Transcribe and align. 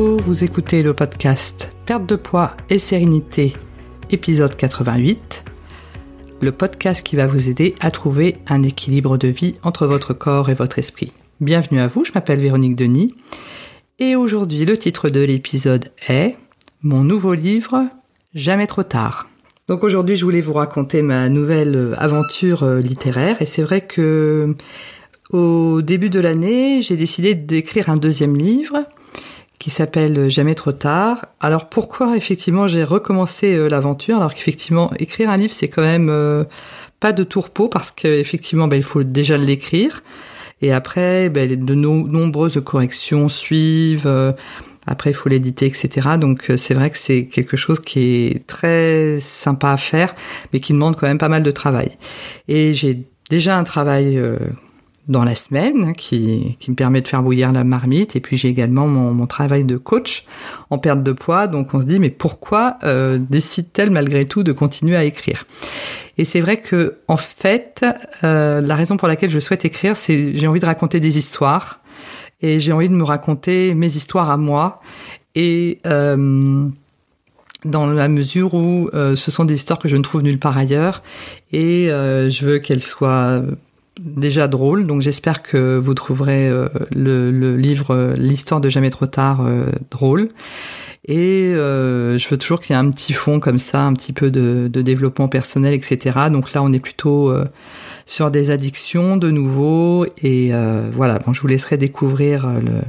vous 0.00 0.44
écoutez 0.44 0.82
le 0.82 0.94
podcast 0.94 1.70
Perte 1.84 2.06
de 2.06 2.16
poids 2.16 2.56
et 2.70 2.78
sérénité, 2.78 3.52
épisode 4.10 4.56
88, 4.56 5.44
le 6.40 6.52
podcast 6.52 7.06
qui 7.06 7.16
va 7.16 7.26
vous 7.26 7.50
aider 7.50 7.74
à 7.80 7.90
trouver 7.90 8.38
un 8.46 8.62
équilibre 8.62 9.18
de 9.18 9.28
vie 9.28 9.56
entre 9.62 9.86
votre 9.86 10.14
corps 10.14 10.48
et 10.48 10.54
votre 10.54 10.78
esprit. 10.78 11.12
Bienvenue 11.42 11.80
à 11.80 11.86
vous, 11.86 12.06
je 12.06 12.12
m'appelle 12.14 12.40
Véronique 12.40 12.76
Denis 12.76 13.14
et 13.98 14.16
aujourd'hui 14.16 14.64
le 14.64 14.78
titre 14.78 15.10
de 15.10 15.20
l'épisode 15.20 15.92
est 16.08 16.36
Mon 16.82 17.04
nouveau 17.04 17.34
livre 17.34 17.86
Jamais 18.34 18.66
trop 18.66 18.84
tard. 18.84 19.28
Donc 19.68 19.84
aujourd'hui 19.84 20.16
je 20.16 20.24
voulais 20.24 20.40
vous 20.40 20.54
raconter 20.54 21.02
ma 21.02 21.28
nouvelle 21.28 21.94
aventure 21.98 22.62
euh, 22.62 22.80
littéraire 22.80 23.42
et 23.42 23.46
c'est 23.46 23.62
vrai 23.62 23.82
que 23.82 24.54
au 25.30 25.82
début 25.82 26.08
de 26.08 26.20
l'année 26.20 26.80
j'ai 26.80 26.96
décidé 26.96 27.34
d'écrire 27.34 27.90
un 27.90 27.98
deuxième 27.98 28.36
livre 28.36 28.86
qui 29.60 29.70
s'appelle 29.70 30.28
Jamais 30.30 30.56
trop 30.56 30.72
tard. 30.72 31.26
Alors 31.38 31.68
pourquoi 31.68 32.16
effectivement 32.16 32.66
j'ai 32.66 32.82
recommencé 32.82 33.54
euh, 33.54 33.68
l'aventure 33.68 34.16
alors 34.16 34.32
qu'effectivement 34.32 34.90
écrire 34.98 35.30
un 35.30 35.36
livre 35.36 35.52
c'est 35.52 35.68
quand 35.68 35.82
même 35.82 36.08
euh, 36.10 36.44
pas 36.98 37.12
de 37.12 37.22
tourpeau 37.22 37.68
parce 37.68 37.92
qu'effectivement 37.92 38.66
ben, 38.66 38.76
il 38.76 38.82
faut 38.82 39.04
déjà 39.04 39.36
l'écrire 39.36 40.02
et 40.62 40.72
après 40.72 41.28
ben, 41.28 41.46
de 41.64 41.74
nombreuses 41.74 42.60
corrections 42.64 43.28
suivent. 43.28 44.06
Euh, 44.06 44.32
après 44.86 45.10
il 45.10 45.14
faut 45.14 45.28
l'éditer 45.28 45.66
etc. 45.66 46.08
Donc 46.18 46.50
c'est 46.56 46.72
vrai 46.72 46.88
que 46.88 46.96
c'est 46.96 47.26
quelque 47.26 47.58
chose 47.58 47.80
qui 47.80 48.00
est 48.00 48.46
très 48.46 49.18
sympa 49.20 49.72
à 49.72 49.76
faire 49.76 50.14
mais 50.54 50.60
qui 50.60 50.72
demande 50.72 50.96
quand 50.96 51.06
même 51.06 51.18
pas 51.18 51.28
mal 51.28 51.42
de 51.42 51.50
travail. 51.50 51.90
Et 52.48 52.72
j'ai 52.72 53.04
déjà 53.28 53.58
un 53.58 53.64
travail 53.64 54.18
dans 55.10 55.24
la 55.24 55.34
semaine 55.34 55.94
qui, 55.94 56.56
qui, 56.60 56.70
me 56.70 56.76
permet 56.76 57.02
de 57.02 57.08
faire 57.08 57.22
bouillir 57.22 57.52
la 57.52 57.64
marmite. 57.64 58.16
Et 58.16 58.20
puis 58.20 58.36
j'ai 58.36 58.48
également 58.48 58.86
mon, 58.86 59.12
mon, 59.12 59.26
travail 59.26 59.64
de 59.64 59.76
coach 59.76 60.24
en 60.70 60.78
perte 60.78 61.02
de 61.02 61.12
poids. 61.12 61.48
Donc 61.48 61.74
on 61.74 61.80
se 61.80 61.86
dit 61.86 61.98
mais 61.98 62.10
pourquoi 62.10 62.78
euh, 62.84 63.18
décide-t-elle 63.18 63.90
malgré 63.90 64.24
tout 64.24 64.42
de 64.42 64.52
continuer 64.52 64.96
à 64.96 65.04
écrire? 65.04 65.46
Et 66.16 66.24
c'est 66.24 66.40
vrai 66.40 66.58
que 66.58 66.98
en 67.08 67.16
fait, 67.16 67.84
euh, 68.24 68.60
la 68.60 68.74
raison 68.76 68.96
pour 68.96 69.08
laquelle 69.08 69.30
je 69.30 69.40
souhaite 69.40 69.64
écrire, 69.64 69.96
c'est 69.96 70.34
j'ai 70.34 70.46
envie 70.46 70.60
de 70.60 70.66
raconter 70.66 71.00
des 71.00 71.18
histoires 71.18 71.80
et 72.40 72.60
j'ai 72.60 72.72
envie 72.72 72.88
de 72.88 72.94
me 72.94 73.04
raconter 73.04 73.74
mes 73.74 73.96
histoires 73.96 74.30
à 74.30 74.36
moi. 74.36 74.76
Et 75.34 75.80
euh, 75.86 76.68
dans 77.64 77.86
la 77.86 78.08
mesure 78.08 78.54
où 78.54 78.88
euh, 78.94 79.16
ce 79.16 79.30
sont 79.30 79.44
des 79.44 79.54
histoires 79.54 79.78
que 79.78 79.88
je 79.88 79.96
ne 79.96 80.02
trouve 80.02 80.22
nulle 80.22 80.38
part 80.38 80.56
ailleurs 80.56 81.02
et 81.52 81.90
euh, 81.90 82.30
je 82.30 82.46
veux 82.46 82.58
qu'elles 82.58 82.82
soient 82.82 83.42
déjà 84.00 84.48
drôle, 84.48 84.86
donc 84.86 85.02
j'espère 85.02 85.42
que 85.42 85.78
vous 85.78 85.94
trouverez 85.94 86.48
euh, 86.48 86.68
le, 86.94 87.56
livre 87.56 87.94
euh, 87.94 88.14
L'histoire 88.16 88.60
de 88.60 88.68
jamais 88.68 88.90
trop 88.90 89.06
tard 89.06 89.46
euh, 89.46 89.66
drôle. 89.90 90.28
Et 91.06 91.52
je 91.54 92.28
veux 92.28 92.36
toujours 92.36 92.60
qu'il 92.60 92.76
y 92.76 92.78
ait 92.78 92.82
un 92.82 92.90
petit 92.90 93.14
fond 93.14 93.40
comme 93.40 93.58
ça, 93.58 93.84
un 93.84 93.94
petit 93.94 94.12
peu 94.12 94.30
de, 94.30 94.68
développement 94.68 95.28
personnel, 95.28 95.74
etc. 95.74 96.18
Donc 96.30 96.52
là, 96.52 96.62
on 96.62 96.72
est 96.72 96.78
plutôt 96.78 97.34
sur 98.06 98.30
des 98.30 98.52
addictions 98.52 99.16
de 99.16 99.30
nouveau. 99.30 100.06
Et 100.22 100.52
voilà, 100.92 101.18
bon, 101.18 101.32
je 101.32 101.40
vous 101.40 101.48
laisserai 101.48 101.78
découvrir 101.78 102.46
le, 102.46 102.82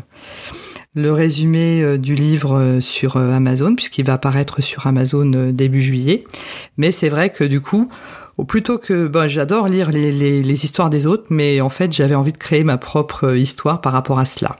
le 0.93 1.11
résumé 1.11 1.97
du 1.97 2.15
livre 2.15 2.79
sur 2.81 3.17
Amazon, 3.17 3.75
puisqu'il 3.75 4.05
va 4.05 4.13
apparaître 4.13 4.61
sur 4.61 4.87
Amazon 4.87 5.51
début 5.51 5.81
juillet. 5.81 6.25
Mais 6.77 6.91
c'est 6.91 7.09
vrai 7.09 7.29
que 7.29 7.43
du 7.43 7.61
coup, 7.61 7.89
plutôt 8.47 8.77
que 8.77 9.07
bon, 9.07 9.29
j'adore 9.29 9.67
lire 9.67 9.91
les, 9.91 10.65
histoires 10.65 10.89
des 10.89 11.05
autres, 11.05 11.25
mais 11.29 11.61
en 11.61 11.69
fait 11.69 11.91
j'avais 11.91 12.15
envie 12.15 12.33
de 12.33 12.37
créer 12.37 12.63
ma 12.63 12.77
propre 12.77 13.35
histoire 13.35 13.81
par 13.81 13.93
rapport 13.93 14.19
à 14.19 14.25
cela. 14.25 14.57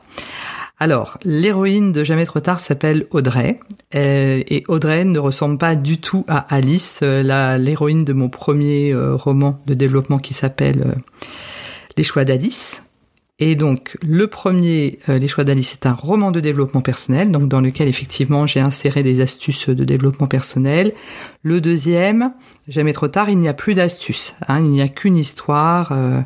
Alors, 0.80 1.20
l'héroïne 1.24 1.92
de 1.92 2.04
Jamais 2.04 2.26
trop 2.26 2.40
tard 2.40 2.60
s'appelle 2.60 3.06
Audrey, 3.12 3.60
euh, 3.94 4.42
et 4.48 4.64
Audrey 4.68 5.06
ne 5.06 5.20
ressemble 5.20 5.60
pas 5.60 5.76
du 5.76 6.00
tout 6.00 6.26
à 6.28 6.40
Alice, 6.54 7.02
euh, 7.04 7.58
l'héroïne 7.60 8.04
de 8.04 8.14
mon 8.14 8.30
premier 8.30 8.92
euh, 8.92 9.16
roman 9.16 9.62
de 9.68 9.76
développement 9.76 10.18
qui 10.18 10.34
s'appelle 10.34 10.96
Les 11.98 12.04
choix 12.04 12.26
d'Alice. 12.26 12.82
Et 13.44 13.56
donc, 13.56 13.98
le 14.04 14.28
premier, 14.28 15.00
euh, 15.10 15.18
Les 15.18 15.28
choix 15.28 15.44
d'Alice, 15.44 15.72
c'est 15.72 15.88
un 15.88 15.94
roman 15.94 16.30
de 16.30 16.40
développement 16.40 16.82
personnel, 16.82 17.32
donc 17.32 17.50
dans 17.50 17.60
lequel 17.60 17.88
effectivement 17.88 18.46
j'ai 18.46 18.60
inséré 18.60 19.02
des 19.02 19.20
astuces 19.20 19.68
de 19.68 19.84
développement 19.84 20.28
personnel. 20.28 20.94
Le 21.42 21.60
deuxième, 21.60 22.32
Jamais 22.68 22.94
trop 22.94 23.08
tard, 23.08 23.30
il 23.30 23.40
n'y 23.40 23.50
a 23.50 23.56
plus 23.56 23.74
d'astuces. 23.74 24.36
Hein, 24.48 24.60
il 24.60 24.70
n'y 24.70 24.82
a 24.82 24.88
qu'une 24.88 25.18
histoire 25.18 25.92
euh, 25.92 26.22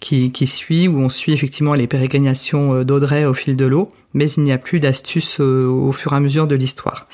qui, 0.00 0.30
qui, 0.30 0.46
suit, 0.46 0.86
où 0.86 1.00
on 1.00 1.08
suit 1.08 1.32
effectivement 1.32 1.74
les 1.74 1.88
pérégrinations 1.88 2.72
euh, 2.72 2.84
d'Audrey 2.84 3.24
au 3.24 3.34
fil 3.34 3.56
de 3.56 3.66
l'eau, 3.66 3.88
mais 4.14 4.30
il 4.30 4.44
n'y 4.44 4.52
a 4.52 4.58
plus 4.58 4.78
d'astuces 4.78 5.40
au 5.40 5.90
fur 5.90 6.12
et 6.12 6.16
à 6.16 6.20
mesure 6.20 6.46
de 6.46 6.54
l'histoire. 6.54 7.08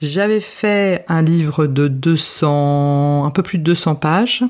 J'avais 0.00 0.40
fait 0.40 1.04
un 1.08 1.22
livre 1.22 1.66
de 1.66 1.88
200, 1.88 3.24
un 3.26 3.30
peu 3.30 3.42
plus 3.42 3.58
de 3.58 3.64
200 3.64 3.96
pages. 3.96 4.44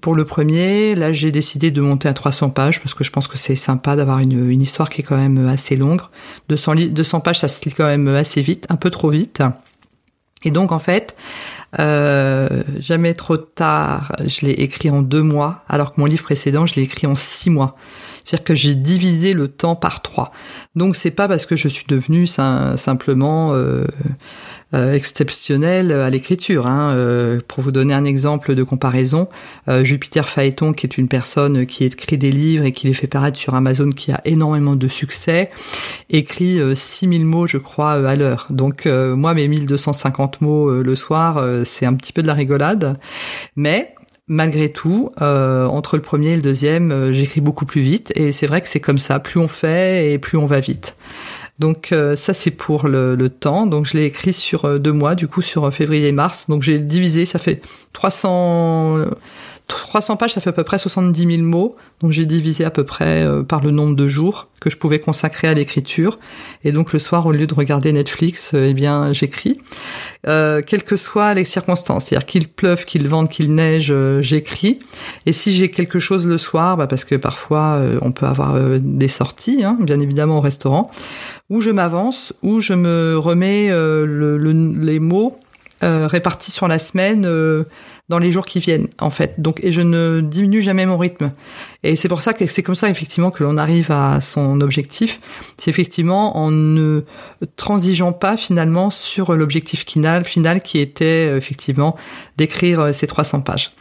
Pour 0.00 0.14
le 0.14 0.24
premier, 0.24 0.94
là 0.94 1.12
j'ai 1.12 1.32
décidé 1.32 1.72
de 1.72 1.80
monter 1.80 2.08
à 2.08 2.14
300 2.14 2.50
pages 2.50 2.80
parce 2.80 2.94
que 2.94 3.02
je 3.02 3.10
pense 3.10 3.26
que 3.26 3.36
c'est 3.36 3.56
sympa 3.56 3.96
d'avoir 3.96 4.20
une, 4.20 4.48
une, 4.48 4.62
histoire 4.62 4.88
qui 4.88 5.00
est 5.00 5.04
quand 5.04 5.16
même 5.16 5.48
assez 5.48 5.74
longue. 5.74 6.00
200, 6.48 6.74
200 6.92 7.20
pages 7.20 7.40
ça 7.40 7.48
se 7.48 7.64
lit 7.64 7.74
quand 7.74 7.86
même 7.86 8.06
assez 8.06 8.40
vite, 8.40 8.66
un 8.68 8.76
peu 8.76 8.90
trop 8.90 9.10
vite. 9.10 9.42
Et 10.44 10.50
donc 10.50 10.72
en 10.72 10.78
fait, 10.78 11.16
euh, 11.78 12.62
jamais 12.78 13.14
trop 13.14 13.36
tard, 13.36 14.12
je 14.24 14.46
l'ai 14.46 14.52
écrit 14.52 14.90
en 14.90 15.02
deux 15.02 15.22
mois, 15.22 15.64
alors 15.68 15.94
que 15.94 16.00
mon 16.00 16.06
livre 16.06 16.22
précédent, 16.22 16.66
je 16.66 16.74
l'ai 16.74 16.82
écrit 16.82 17.06
en 17.06 17.14
six 17.14 17.50
mois. 17.50 17.76
C'est-à-dire 18.24 18.44
que 18.44 18.54
j'ai 18.54 18.74
divisé 18.74 19.34
le 19.34 19.48
temps 19.48 19.76
par 19.76 20.02
trois. 20.02 20.32
Donc 20.74 20.96
c'est 20.96 21.10
pas 21.10 21.28
parce 21.28 21.46
que 21.46 21.56
je 21.56 21.68
suis 21.68 21.86
devenue 21.88 22.26
simplement 22.26 23.54
euh, 23.54 23.84
euh, 24.74 24.94
exceptionnelle 24.94 25.92
à 25.92 26.10
l'écriture. 26.10 26.66
Hein. 26.66 26.92
Euh, 26.94 27.40
pour 27.46 27.62
vous 27.62 27.72
donner 27.72 27.94
un 27.94 28.04
exemple 28.04 28.54
de 28.54 28.62
comparaison, 28.62 29.28
Jupiter 29.82 30.28
Phaéton, 30.28 30.72
qui 30.72 30.86
est 30.86 30.98
une 30.98 31.08
personne 31.08 31.66
qui 31.66 31.84
écrit 31.84 32.18
des 32.18 32.32
livres 32.32 32.64
et 32.64 32.72
qui 32.72 32.86
les 32.86 32.94
fait 32.94 33.06
paraître 33.06 33.38
sur 33.38 33.54
Amazon, 33.54 33.90
qui 33.90 34.12
a 34.12 34.20
énormément 34.24 34.76
de 34.76 34.88
succès, 34.88 35.50
écrit 36.08 36.58
6000 36.74 37.24
mots, 37.24 37.46
je 37.46 37.58
crois, 37.58 37.92
à 37.92 38.16
l'heure. 38.16 38.46
Donc 38.50 38.86
moi, 38.86 39.34
mes 39.34 39.48
1250 39.48 40.40
mots 40.40 40.82
le 40.82 40.96
soir, 40.96 41.44
c'est 41.64 41.86
un 41.86 41.94
petit 41.94 42.12
peu 42.12 42.22
de 42.22 42.26
la 42.26 42.34
rigolade. 42.34 42.98
Mais 43.56 43.94
malgré 44.30 44.70
tout, 44.70 45.10
euh, 45.20 45.66
entre 45.66 45.96
le 45.96 46.02
premier 46.02 46.28
et 46.30 46.36
le 46.36 46.40
deuxième, 46.40 46.92
euh, 46.92 47.12
j'écris 47.12 47.40
beaucoup 47.40 47.66
plus 47.66 47.80
vite. 47.80 48.12
Et 48.14 48.30
c'est 48.30 48.46
vrai 48.46 48.60
que 48.60 48.68
c'est 48.68 48.80
comme 48.80 48.96
ça, 48.96 49.18
plus 49.18 49.40
on 49.40 49.48
fait 49.48 50.12
et 50.12 50.18
plus 50.18 50.38
on 50.38 50.46
va 50.46 50.60
vite. 50.60 50.94
Donc 51.60 51.92
euh, 51.92 52.16
ça 52.16 52.34
c'est 52.34 52.50
pour 52.50 52.88
le, 52.88 53.14
le, 53.14 53.30
temps. 53.30 53.66
Donc 53.66 53.86
je 53.86 53.96
l'ai 53.96 54.06
écrit 54.06 54.32
sur 54.32 54.80
deux 54.80 54.92
mois, 54.92 55.14
du 55.14 55.28
coup 55.28 55.42
sur 55.42 55.72
février-mars. 55.72 56.46
Donc 56.48 56.62
j'ai 56.62 56.78
divisé, 56.78 57.26
ça 57.26 57.38
fait 57.38 57.62
300 57.92 59.04
300 59.70 60.16
pages, 60.16 60.34
ça 60.34 60.40
fait 60.40 60.50
à 60.50 60.52
peu 60.52 60.64
près 60.64 60.78
70 60.78 61.36
000 61.36 61.42
mots. 61.42 61.76
Donc 62.00 62.10
j'ai 62.10 62.26
divisé 62.26 62.64
à 62.64 62.70
peu 62.70 62.84
près 62.84 63.22
euh, 63.22 63.42
par 63.44 63.62
le 63.62 63.70
nombre 63.70 63.94
de 63.94 64.08
jours 64.08 64.48
que 64.60 64.68
je 64.68 64.76
pouvais 64.76 64.98
consacrer 64.98 65.48
à 65.48 65.54
l'écriture. 65.54 66.18
Et 66.64 66.72
donc 66.72 66.92
le 66.92 66.98
soir, 66.98 67.26
au 67.26 67.32
lieu 67.32 67.46
de 67.46 67.54
regarder 67.54 67.92
Netflix, 67.92 68.52
euh, 68.52 68.68
eh 68.68 68.74
bien 68.74 69.12
j'écris. 69.12 69.58
Euh, 70.26 70.60
quelles 70.64 70.84
que 70.84 70.96
soient 70.96 71.34
les 71.34 71.46
circonstances, 71.46 72.06
c'est-à-dire 72.06 72.26
qu'il 72.26 72.48
pleuve, 72.48 72.84
qu'il 72.84 73.08
vente, 73.08 73.30
qu'il 73.30 73.54
neige, 73.54 73.90
euh, 73.90 74.20
j'écris. 74.20 74.80
Et 75.24 75.32
si 75.32 75.52
j'ai 75.52 75.70
quelque 75.70 75.98
chose 75.98 76.26
le 76.26 76.36
soir, 76.36 76.76
bah 76.76 76.86
parce 76.86 77.04
que 77.04 77.14
parfois 77.14 77.80
on 78.02 78.12
peut 78.12 78.26
avoir 78.26 78.58
des 78.80 79.08
sorties, 79.08 79.64
hein, 79.64 79.78
bien 79.80 80.00
évidemment 80.00 80.38
au 80.38 80.40
restaurant, 80.40 80.90
où 81.48 81.60
je 81.60 81.70
m'avance, 81.70 82.32
où 82.42 82.60
je 82.60 82.74
me 82.74 83.16
remets 83.16 83.70
le, 83.70 84.36
les 84.36 84.98
mots 84.98 85.38
répartis 85.82 86.50
sur 86.50 86.68
la 86.68 86.78
semaine 86.78 87.26
dans 88.10 88.18
les 88.18 88.32
jours 88.32 88.44
qui 88.44 88.58
viennent 88.58 88.88
en 89.00 89.08
fait. 89.08 89.40
Donc 89.40 89.60
et 89.62 89.72
je 89.72 89.80
ne 89.80 90.20
diminue 90.20 90.60
jamais 90.60 90.84
mon 90.84 90.98
rythme. 90.98 91.32
Et 91.84 91.96
c'est 91.96 92.08
pour 92.08 92.22
ça 92.22 92.34
que 92.34 92.44
c'est 92.46 92.62
comme 92.62 92.74
ça 92.74 92.90
effectivement 92.90 93.30
que 93.30 93.44
l'on 93.44 93.56
arrive 93.56 93.90
à 93.92 94.20
son 94.20 94.60
objectif. 94.60 95.20
C'est 95.56 95.70
effectivement 95.70 96.36
en 96.36 96.50
ne 96.50 97.02
transigeant 97.56 98.12
pas 98.12 98.36
finalement 98.36 98.90
sur 98.90 99.34
l'objectif 99.34 99.86
final 99.86 100.24
final 100.24 100.60
qui 100.60 100.80
était 100.80 101.28
euh, 101.30 101.36
effectivement 101.36 101.96
d'écrire 102.36 102.80
euh, 102.80 102.92
ces 102.92 103.06
300 103.06 103.42
pages. 103.42 103.72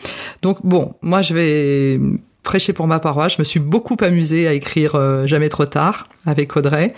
Donc 0.44 0.60
bon, 0.63 0.94
moi 1.02 1.24
je 1.24 1.34
vais 1.34 2.00
prêcher 2.44 2.72
pour 2.72 2.88
ma 2.88 3.00
paroisse. 3.00 3.34
Je 3.36 3.42
me 3.42 3.44
suis 3.44 3.60
beaucoup 3.60 3.98
amusée 4.00 4.48
à 4.48 4.54
écrire 4.54 4.95
euh, 4.95 5.25
Jamais 5.25 5.50
trop 5.50 5.66
tard 5.66 6.06
avec 6.25 6.56
Audrey. 6.56 6.94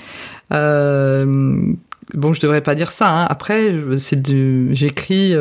Euh, 0.54 1.74
bon, 2.14 2.34
je 2.34 2.42
devrais 2.42 2.62
pas 2.62 2.76
dire 2.76 2.92
ça. 2.92 3.10
Hein. 3.10 3.26
Après, 3.30 3.74
c'est 4.00 4.26
j'écris 4.74 5.36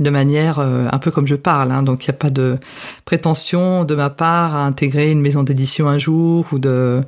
de 0.00 0.10
manière 0.10 0.58
euh, 0.58 0.86
un 0.90 0.98
peu 0.98 1.10
comme 1.10 1.26
je 1.26 1.34
parle. 1.34 1.70
Hein, 1.70 1.82
donc 1.82 2.04
il 2.04 2.10
n'y 2.10 2.14
a 2.14 2.18
pas 2.18 2.30
de 2.30 2.58
prétention 3.04 3.84
de 3.84 3.94
ma 3.94 4.10
part 4.10 4.54
à 4.54 4.64
intégrer 4.64 5.10
une 5.10 5.20
maison 5.20 5.42
d'édition 5.42 5.88
un 5.88 5.98
jour 5.98 6.46
ou 6.52 6.58
de 6.58 7.02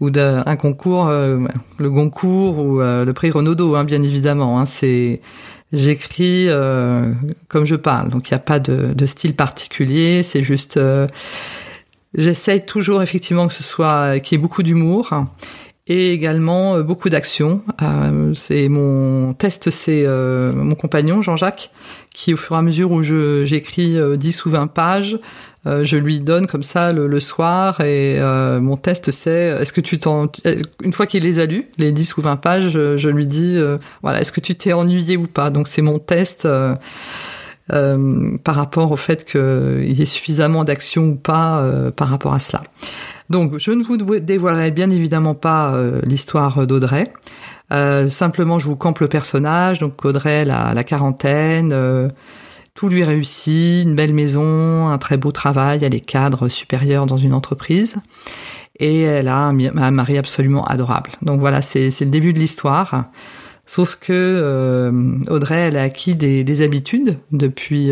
ou 0.00 0.10
d'un 0.10 0.56
concours, 0.56 1.08
euh, 1.08 1.38
le 1.78 1.90
Goncourt 1.90 2.58
ou 2.58 2.80
euh, 2.80 3.04
le 3.04 3.12
prix 3.12 3.30
Renaudot, 3.30 3.76
hein, 3.76 3.84
bien 3.84 4.02
évidemment. 4.02 4.58
Hein, 4.58 4.66
c'est 4.66 5.20
j'écris 5.72 6.48
comme 7.48 7.64
je 7.64 7.76
parle, 7.76 8.10
donc 8.10 8.28
il 8.28 8.34
n'y 8.34 8.36
a 8.36 8.40
pas 8.40 8.58
de, 8.58 8.92
de, 8.92 9.06
style 9.06 9.34
particulier. 9.34 10.22
C'est 10.22 10.42
juste 10.42 10.78
j'essaye 12.14 12.66
toujours 12.66 13.02
effectivement 13.02 13.48
que 13.48 13.54
ce 13.54 13.62
soit 13.62 14.20
qu'il 14.20 14.36
y 14.36 14.38
ait 14.38 14.42
beaucoup 14.42 14.62
d'humour 14.62 15.14
et 15.86 16.12
également 16.12 16.76
euh, 16.76 16.82
beaucoup 16.82 17.08
d'actions. 17.08 17.62
Euh, 17.82 18.34
c'est 18.34 18.68
mon 18.68 19.34
test, 19.34 19.70
c'est 19.70 20.04
euh, 20.06 20.52
mon 20.52 20.74
compagnon 20.74 21.22
Jean-Jacques 21.22 21.70
qui, 22.14 22.34
au 22.34 22.36
fur 22.36 22.56
et 22.56 22.58
à 22.58 22.62
mesure 22.62 22.92
où 22.92 23.02
je 23.02 23.44
j'écris 23.46 23.96
10 24.18 24.44
ou 24.44 24.50
20 24.50 24.66
pages, 24.66 25.18
je 25.64 25.96
lui 25.96 26.20
donne 26.20 26.46
comme 26.46 26.62
ça 26.62 26.92
le, 26.92 27.20
soir 27.20 27.80
et 27.80 28.20
mon 28.60 28.76
test 28.76 29.12
c'est 29.12 29.56
est-ce 29.60 29.72
que 29.72 29.80
tu 29.80 29.98
t'en 29.98 30.30
une 30.82 30.92
fois 30.92 31.06
qu'il 31.06 31.22
les 31.22 31.38
a 31.38 31.46
lus 31.46 31.68
les 31.78 31.90
10 31.90 32.18
ou 32.18 32.20
20 32.20 32.36
pages 32.36 32.68
je, 32.68 33.08
lui 33.08 33.26
dis 33.26 33.58
voilà 34.02 34.20
est-ce 34.20 34.30
que 34.30 34.40
tu 34.40 34.54
t'es 34.54 34.74
ennuyé 34.74 35.16
ou 35.16 35.26
pas? 35.26 35.48
Donc 35.48 35.68
c'est 35.68 35.80
mon 35.80 35.98
test 35.98 36.46
par 37.68 38.54
rapport 38.54 38.92
au 38.92 38.96
fait 38.96 39.24
qu'il 39.24 39.96
y 39.96 40.02
ait 40.02 40.06
suffisamment 40.06 40.64
d'actions 40.64 41.06
ou 41.06 41.14
pas 41.14 41.90
par 41.96 42.08
rapport 42.08 42.34
à 42.34 42.40
cela. 42.40 42.62
Donc, 43.32 43.56
je 43.56 43.70
ne 43.70 43.82
vous 43.82 43.96
dévoilerai 43.96 44.70
bien 44.72 44.90
évidemment 44.90 45.34
pas 45.34 45.72
euh, 45.72 46.02
l'histoire 46.04 46.66
d'Audrey. 46.66 47.10
Euh, 47.72 48.10
simplement, 48.10 48.58
je 48.58 48.66
vous 48.66 48.76
campe 48.76 48.98
le 48.98 49.08
personnage. 49.08 49.78
Donc, 49.78 50.04
Audrey, 50.04 50.44
la, 50.44 50.74
la 50.74 50.84
quarantaine, 50.84 51.72
euh, 51.72 52.10
tout 52.74 52.90
lui 52.90 53.02
réussit, 53.04 53.84
une 53.84 53.94
belle 53.94 54.12
maison, 54.12 54.88
un 54.88 54.98
très 54.98 55.16
beau 55.16 55.32
travail, 55.32 55.82
elle 55.82 55.94
est 55.94 56.00
cadre 56.00 56.50
supérieur 56.50 57.06
dans 57.06 57.16
une 57.16 57.32
entreprise. 57.32 57.96
Et 58.78 59.00
elle 59.00 59.28
a 59.28 59.38
un, 59.38 59.90
mari 59.90 60.18
absolument 60.18 60.66
adorable. 60.66 61.12
Donc 61.22 61.40
voilà, 61.40 61.62
c'est 61.62 61.88
le 62.00 62.10
début 62.10 62.34
de 62.34 62.38
l'histoire. 62.38 63.06
Sauf 63.64 63.96
que 63.98 64.92
Audrey, 65.30 65.68
elle 65.68 65.78
a 65.78 65.84
acquis 65.84 66.14
des, 66.14 66.44
des 66.44 66.60
habitudes 66.60 67.16
depuis 67.30 67.90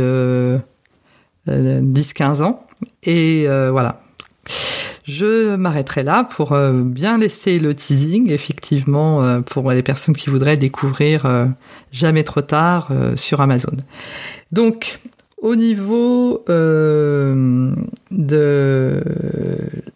10-15 1.48 2.42
ans. 2.42 2.60
Et 3.04 3.46
voilà, 3.46 4.02
je 5.10 5.56
m'arrêterai 5.56 6.04
là 6.04 6.24
pour 6.24 6.52
euh, 6.52 6.72
bien 6.72 7.18
laisser 7.18 7.58
le 7.58 7.74
teasing, 7.74 8.30
effectivement, 8.30 9.22
euh, 9.22 9.40
pour 9.40 9.70
les 9.72 9.82
personnes 9.82 10.14
qui 10.14 10.30
voudraient 10.30 10.56
découvrir 10.56 11.26
euh, 11.26 11.46
jamais 11.92 12.22
trop 12.22 12.42
tard 12.42 12.92
sur 13.16 13.40
Amazon. 13.40 13.76
Donc, 14.52 15.00
au 15.38 15.56
niveau 15.56 16.44
de 16.46 17.74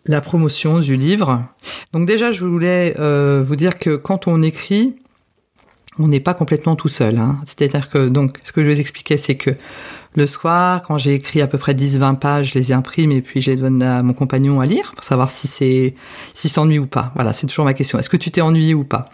la 0.06 0.20
promotion 0.20 0.80
du 0.80 0.96
livre, 0.96 1.44
donc 1.92 2.06
déjà, 2.06 2.32
je 2.32 2.44
voulais 2.44 2.94
vous 3.42 3.56
dire 3.56 3.78
que 3.78 3.94
quand 3.94 4.26
on 4.26 4.42
écrit, 4.42 4.96
on 5.98 6.08
n'est 6.08 6.20
pas 6.20 6.34
complètement 6.34 6.74
tout 6.76 6.88
seul. 6.88 7.18
Hein. 7.18 7.38
C'est-à-dire 7.44 7.88
que 7.88 8.08
donc, 8.08 8.38
ce 8.42 8.52
que 8.52 8.62
je 8.62 8.68
vais 8.68 8.74
vous 8.74 8.80
expliquer, 8.80 9.16
c'est 9.16 9.36
que 9.36 9.50
le 10.16 10.26
soir, 10.26 10.82
quand 10.82 10.98
j'ai 10.98 11.14
écrit 11.14 11.40
à 11.40 11.46
peu 11.46 11.58
près 11.58 11.74
10-20 11.74 12.18
pages, 12.18 12.52
je 12.52 12.58
les 12.58 12.72
imprime 12.72 13.12
et 13.12 13.20
puis 13.20 13.40
je 13.40 13.50
les 13.50 13.56
donne 13.56 13.82
à 13.82 14.02
mon 14.02 14.12
compagnon 14.12 14.60
à 14.60 14.66
lire 14.66 14.92
pour 14.94 15.04
savoir 15.04 15.30
si 15.30 15.48
c'est 15.48 15.94
si 16.34 16.48
s'ennuie 16.48 16.78
ou 16.78 16.86
pas. 16.86 17.12
Voilà, 17.14 17.32
c'est 17.32 17.46
toujours 17.46 17.64
ma 17.64 17.74
question. 17.74 17.98
Est-ce 17.98 18.08
que 18.08 18.16
tu 18.16 18.30
t'es 18.30 18.40
ennuyé 18.40 18.74
ou 18.74 18.84
pas? 18.84 19.06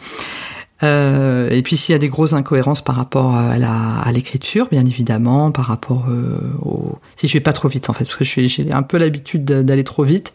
Euh, 0.82 1.50
et 1.50 1.62
puis 1.62 1.76
s'il 1.76 1.92
y 1.92 1.96
a 1.96 1.98
des 1.98 2.08
grosses 2.08 2.32
incohérences 2.32 2.82
par 2.82 2.96
rapport 2.96 3.34
à 3.34 4.12
l'écriture, 4.12 4.68
bien 4.70 4.84
évidemment, 4.84 5.52
par 5.52 5.66
rapport 5.66 6.06
euh, 6.08 6.38
au 6.62 6.98
si 7.16 7.28
je 7.28 7.34
vais 7.34 7.40
pas 7.40 7.52
trop 7.52 7.68
vite 7.68 7.90
en 7.90 7.92
fait, 7.92 8.04
parce 8.04 8.16
que 8.16 8.24
j'ai 8.24 8.72
un 8.72 8.82
peu 8.82 8.98
l'habitude 8.98 9.44
d'aller 9.44 9.84
trop 9.84 10.04
vite. 10.04 10.32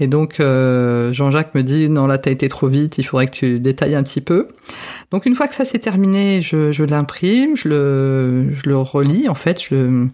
Et 0.00 0.06
donc 0.06 0.38
euh, 0.38 1.12
Jean-Jacques 1.12 1.54
me 1.54 1.62
dit 1.62 1.88
non 1.88 2.06
là 2.06 2.18
t'as 2.18 2.30
été 2.30 2.48
trop 2.48 2.68
vite, 2.68 2.98
il 2.98 3.04
faudrait 3.04 3.26
que 3.26 3.32
tu 3.32 3.60
détailles 3.60 3.96
un 3.96 4.02
petit 4.02 4.20
peu. 4.20 4.46
Donc 5.10 5.26
une 5.26 5.34
fois 5.34 5.48
que 5.48 5.54
ça 5.54 5.64
s'est 5.64 5.78
terminé, 5.78 6.40
je, 6.40 6.70
je 6.70 6.84
l'imprime, 6.84 7.56
je 7.56 7.68
le, 7.68 8.46
je 8.54 8.68
le 8.68 8.76
relis 8.76 9.28
en 9.28 9.34
fait, 9.34 9.60
je, 9.60 10.06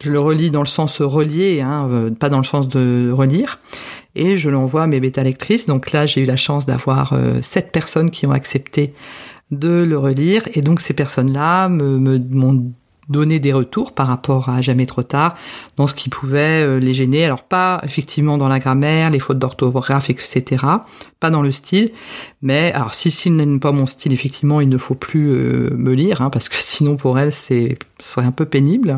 je 0.00 0.10
le 0.10 0.20
relis 0.20 0.50
dans 0.50 0.60
le 0.60 0.66
sens 0.66 1.00
relié, 1.00 1.60
hein, 1.62 1.88
euh, 1.90 2.10
pas 2.10 2.28
dans 2.28 2.38
le 2.38 2.44
sens 2.44 2.68
de 2.68 3.10
relire, 3.10 3.60
et 4.14 4.36
je 4.36 4.50
l'envoie 4.50 4.82
à 4.82 4.86
mes 4.86 5.00
bêta 5.00 5.22
lectrices. 5.22 5.66
Donc 5.66 5.92
là 5.92 6.04
j'ai 6.06 6.22
eu 6.22 6.26
la 6.26 6.36
chance 6.36 6.66
d'avoir 6.66 7.12
euh, 7.14 7.40
sept 7.40 7.72
personnes 7.72 8.10
qui 8.10 8.26
ont 8.26 8.32
accepté 8.32 8.92
de 9.50 9.84
le 9.84 9.96
relire, 9.96 10.42
et 10.54 10.60
donc 10.60 10.80
ces 10.80 10.92
personnes-là 10.94 11.68
me, 11.68 11.98
me 11.98 12.18
m'ont 12.18 12.72
donner 13.10 13.40
des 13.40 13.52
retours 13.52 13.92
par 13.92 14.06
rapport 14.06 14.48
à 14.48 14.62
jamais 14.62 14.86
trop 14.86 15.02
tard 15.02 15.36
dans 15.76 15.86
ce 15.86 15.94
qui 15.94 16.08
pouvait 16.08 16.62
euh, 16.62 16.78
les 16.78 16.94
gêner. 16.94 17.24
Alors 17.24 17.42
pas 17.42 17.80
effectivement 17.84 18.38
dans 18.38 18.48
la 18.48 18.58
grammaire, 18.58 19.10
les 19.10 19.18
fautes 19.18 19.38
d'orthographe, 19.38 20.08
etc. 20.08 20.64
Pas 21.18 21.30
dans 21.30 21.42
le 21.42 21.50
style, 21.50 21.90
mais 22.40 22.72
alors 22.72 22.94
si 22.94 23.10
s'il 23.10 23.36
n'aime 23.36 23.60
pas 23.60 23.72
mon 23.72 23.86
style, 23.86 24.12
effectivement, 24.12 24.60
il 24.60 24.68
ne 24.68 24.78
faut 24.78 24.94
plus 24.94 25.28
euh, 25.28 25.70
me 25.76 25.92
lire 25.92 26.22
hein, 26.22 26.30
parce 26.30 26.48
que 26.48 26.56
sinon 26.58 26.96
pour 26.96 27.18
elle 27.18 27.32
c'est 27.32 27.78
ce 27.98 28.12
serait 28.14 28.26
un 28.26 28.32
peu 28.32 28.46
pénible. 28.46 28.96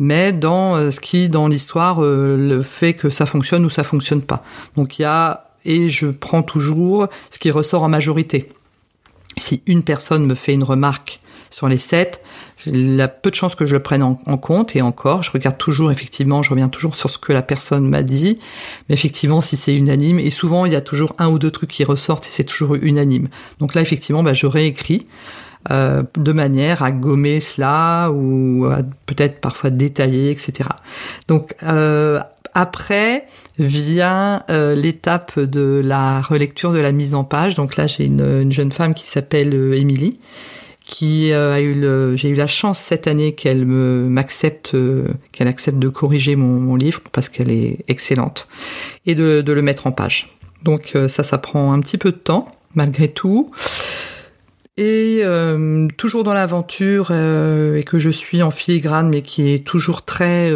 Mais 0.00 0.32
dans 0.32 0.74
euh, 0.74 0.90
ce 0.90 1.00
qui 1.00 1.28
dans 1.28 1.48
l'histoire 1.48 2.00
le 2.00 2.62
fait 2.62 2.94
que 2.94 3.10
ça 3.10 3.26
fonctionne 3.26 3.64
ou 3.64 3.70
ça 3.70 3.84
fonctionne 3.84 4.22
pas. 4.22 4.42
Donc 4.76 4.98
il 4.98 5.02
y 5.02 5.04
a 5.04 5.44
et 5.64 5.88
je 5.88 6.06
prends 6.06 6.42
toujours 6.42 7.08
ce 7.30 7.38
qui 7.38 7.50
ressort 7.50 7.82
en 7.82 7.88
majorité. 7.88 8.48
Si 9.36 9.62
une 9.66 9.82
personne 9.82 10.24
me 10.24 10.34
fait 10.34 10.54
une 10.54 10.64
remarque 10.64 11.20
sur 11.50 11.68
les 11.68 11.76
sept, 11.76 12.22
il 12.66 13.00
a 13.00 13.08
peu 13.08 13.30
de 13.30 13.34
chances 13.34 13.54
que 13.54 13.66
je 13.66 13.74
le 13.74 13.82
prenne 13.82 14.02
en, 14.02 14.14
compte 14.14 14.76
et 14.76 14.82
encore, 14.82 15.22
je 15.22 15.30
regarde 15.30 15.58
toujours 15.58 15.90
effectivement, 15.92 16.42
je 16.42 16.50
reviens 16.50 16.68
toujours 16.68 16.94
sur 16.94 17.10
ce 17.10 17.18
que 17.18 17.32
la 17.32 17.42
personne 17.42 17.88
m'a 17.88 18.02
dit, 18.02 18.38
mais 18.88 18.94
effectivement 18.94 19.40
si 19.40 19.56
c'est 19.56 19.74
unanime 19.74 20.18
et 20.18 20.30
souvent 20.30 20.66
il 20.66 20.72
y 20.72 20.76
a 20.76 20.80
toujours 20.80 21.14
un 21.18 21.28
ou 21.28 21.38
deux 21.38 21.50
trucs 21.50 21.70
qui 21.70 21.84
ressortent 21.84 22.26
et 22.26 22.30
c'est 22.30 22.44
toujours 22.44 22.74
unanime. 22.74 23.28
Donc 23.60 23.74
là 23.74 23.80
effectivement, 23.80 24.22
bah, 24.22 24.34
je 24.34 24.46
réécris. 24.46 25.06
Euh, 25.72 26.04
de 26.16 26.32
manière 26.32 26.84
à 26.84 26.92
gommer 26.92 27.40
cela 27.40 28.10
ou 28.12 28.66
peut-être 29.06 29.40
parfois 29.40 29.70
détailler, 29.70 30.30
etc. 30.30 30.70
Donc 31.26 31.52
euh, 31.64 32.20
après 32.54 33.26
vient 33.58 34.44
euh, 34.50 34.74
l'étape 34.74 35.38
de 35.38 35.82
la 35.84 36.20
relecture 36.22 36.72
de 36.72 36.78
la 36.78 36.92
mise 36.92 37.14
en 37.14 37.24
page. 37.24 37.56
Donc 37.56 37.76
là 37.76 37.86
j'ai 37.86 38.04
une, 38.04 38.42
une, 38.42 38.52
jeune 38.52 38.72
femme 38.72 38.94
qui 38.94 39.06
s'appelle 39.06 39.52
Émilie 39.74 40.18
qui 40.88 41.32
euh, 41.32 41.52
a 41.52 41.60
eu 41.60 41.74
le, 41.74 42.16
j'ai 42.16 42.30
eu 42.30 42.34
la 42.34 42.46
chance 42.46 42.78
cette 42.78 43.06
année 43.06 43.34
qu'elle 43.34 43.66
me 43.66 44.08
m'accepte, 44.08 44.74
euh, 44.74 45.06
qu'elle 45.32 45.46
accepte 45.46 45.78
de 45.78 45.88
corriger 45.90 46.34
mon, 46.34 46.58
mon 46.58 46.76
livre 46.76 47.02
parce 47.12 47.28
qu'elle 47.28 47.50
est 47.50 47.84
excellente 47.88 48.48
et 49.04 49.14
de, 49.14 49.42
de, 49.42 49.52
le 49.52 49.60
mettre 49.60 49.86
en 49.86 49.92
page. 49.92 50.34
Donc 50.62 50.92
euh, 50.96 51.06
ça, 51.06 51.22
ça 51.22 51.36
prend 51.36 51.74
un 51.74 51.80
petit 51.80 51.98
peu 51.98 52.10
de 52.10 52.16
temps 52.16 52.50
malgré 52.74 53.08
tout. 53.08 53.52
Et 54.78 55.22
toujours 55.96 56.22
dans 56.22 56.34
l'aventure 56.34 57.10
et 57.10 57.82
que 57.82 57.98
je 57.98 58.10
suis 58.10 58.44
en 58.44 58.52
filigrane, 58.52 59.08
mais 59.08 59.22
qui 59.22 59.52
est 59.52 59.66
toujours 59.66 60.04
très 60.04 60.52